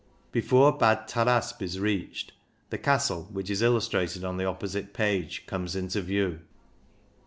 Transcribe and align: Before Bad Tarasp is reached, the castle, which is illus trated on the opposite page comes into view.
Before 0.31 0.75
Bad 0.75 1.07
Tarasp 1.07 1.61
is 1.61 1.79
reached, 1.79 2.31
the 2.71 2.79
castle, 2.79 3.27
which 3.31 3.51
is 3.51 3.61
illus 3.61 3.87
trated 3.87 4.23
on 4.27 4.37
the 4.37 4.45
opposite 4.45 4.93
page 4.95 5.45
comes 5.45 5.75
into 5.75 6.01
view. 6.01 6.39